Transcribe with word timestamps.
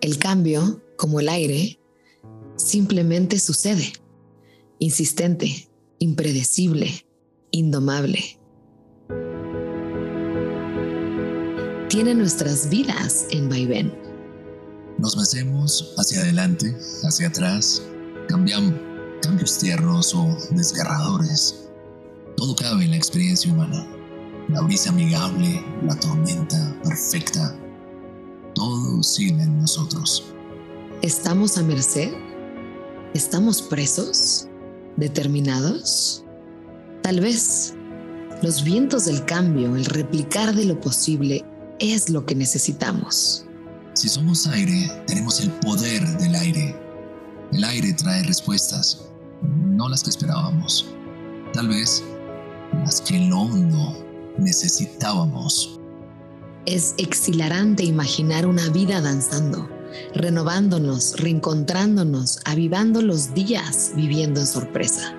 El 0.00 0.18
cambio, 0.18 0.82
como 0.96 1.20
el 1.20 1.28
aire, 1.28 1.80
simplemente 2.56 3.38
sucede. 3.38 3.92
Insistente, 4.78 5.68
impredecible, 5.98 7.06
indomable. 7.50 8.38
Tiene 11.88 12.14
nuestras 12.14 12.68
vidas 12.68 13.26
en 13.30 13.48
vaivén. 13.48 13.94
Nos 14.98 15.16
mecemos 15.16 15.94
hacia 15.96 16.20
adelante, 16.20 16.76
hacia 17.04 17.28
atrás, 17.28 17.82
cambiamos, 18.28 18.74
cambios 19.22 19.58
tiernos 19.58 20.14
o 20.14 20.36
desgarradores. 20.50 21.68
Todo 22.36 22.54
cabe 22.54 22.84
en 22.84 22.90
la 22.90 22.96
experiencia 22.96 23.50
humana. 23.50 23.86
La 24.48 24.60
brisa 24.60 24.90
amigable, 24.90 25.64
la 25.84 25.98
tormenta 25.98 26.78
perfecta, 26.82 27.58
todo 28.56 28.98
oscila 28.98 29.44
en 29.44 29.60
nosotros. 29.60 30.24
¿Estamos 31.02 31.58
a 31.58 31.62
merced? 31.62 32.12
¿Estamos 33.14 33.60
presos? 33.62 34.48
¿Determinados? 34.96 36.24
Tal 37.02 37.20
vez 37.20 37.74
los 38.42 38.64
vientos 38.64 39.04
del 39.04 39.24
cambio, 39.26 39.76
el 39.76 39.84
replicar 39.84 40.54
de 40.54 40.64
lo 40.64 40.80
posible, 40.80 41.44
es 41.78 42.08
lo 42.08 42.24
que 42.24 42.34
necesitamos. 42.34 43.44
Si 43.92 44.08
somos 44.08 44.46
aire, 44.46 44.90
tenemos 45.06 45.40
el 45.40 45.50
poder 45.60 46.02
del 46.18 46.34
aire. 46.34 46.74
El 47.52 47.62
aire 47.62 47.92
trae 47.92 48.22
respuestas, 48.22 49.02
no 49.42 49.88
las 49.88 50.02
que 50.02 50.10
esperábamos. 50.10 50.86
Tal 51.52 51.68
vez 51.68 52.02
las 52.84 53.02
que 53.02 53.16
en 53.16 53.30
lo 53.30 53.40
hondo 53.40 54.02
necesitábamos. 54.38 55.78
Es 56.66 56.94
exhilarante 56.98 57.84
imaginar 57.84 58.44
una 58.44 58.68
vida 58.70 59.00
danzando, 59.00 59.70
renovándonos, 60.14 61.16
reencontrándonos, 61.16 62.40
avivando 62.44 63.02
los 63.02 63.34
días, 63.34 63.92
viviendo 63.94 64.40
en 64.40 64.48
sorpresa. 64.48 65.14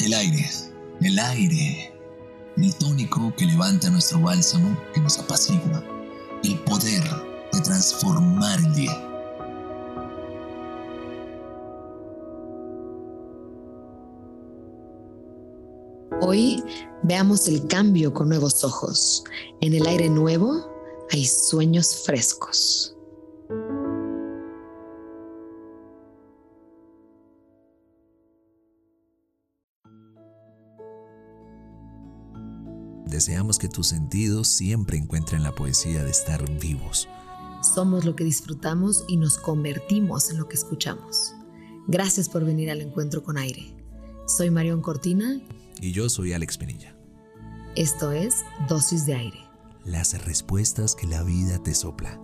El 0.00 0.12
aire, 0.12 0.50
el 1.02 1.18
aire, 1.20 1.92
el 2.56 2.74
tónico 2.74 3.32
que 3.36 3.46
levanta 3.46 3.90
nuestro 3.90 4.20
bálsamo, 4.20 4.76
que 4.92 5.00
nos 5.00 5.18
apacigua, 5.18 5.84
el 6.42 6.58
poder 6.60 7.04
de 7.52 7.60
transformar 7.60 8.58
el 8.58 8.74
día. 8.74 9.07
Hoy 16.20 16.62
veamos 17.02 17.48
el 17.48 17.66
cambio 17.66 18.12
con 18.12 18.28
nuevos 18.28 18.64
ojos. 18.64 19.24
En 19.60 19.74
el 19.74 19.86
aire 19.86 20.08
nuevo 20.08 20.66
hay 21.10 21.24
sueños 21.24 22.02
frescos. 22.04 22.94
Deseamos 33.06 33.58
que 33.58 33.68
tus 33.68 33.88
sentidos 33.88 34.48
siempre 34.48 34.98
encuentren 34.98 35.42
la 35.42 35.54
poesía 35.54 36.04
de 36.04 36.10
estar 36.10 36.48
vivos. 36.60 37.08
Somos 37.74 38.04
lo 38.04 38.14
que 38.14 38.24
disfrutamos 38.24 39.04
y 39.08 39.16
nos 39.16 39.38
convertimos 39.38 40.30
en 40.30 40.38
lo 40.38 40.48
que 40.48 40.56
escuchamos. 40.56 41.34
Gracias 41.86 42.28
por 42.28 42.44
venir 42.44 42.70
al 42.70 42.80
encuentro 42.80 43.22
con 43.22 43.38
aire. 43.38 43.74
Soy 44.26 44.50
Marión 44.50 44.82
Cortina. 44.82 45.40
Y 45.80 45.92
yo 45.92 46.08
soy 46.08 46.32
Alex 46.32 46.58
Penilla. 46.58 46.96
Esto 47.76 48.12
es 48.12 48.44
Dosis 48.68 49.06
de 49.06 49.14
Aire. 49.14 49.38
Las 49.84 50.24
respuestas 50.24 50.94
que 50.94 51.06
la 51.06 51.22
vida 51.22 51.62
te 51.62 51.74
sopla. 51.74 52.20